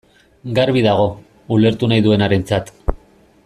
[0.59, 1.03] Garbi dago,
[1.57, 2.73] ulertu nahi duenarentzat.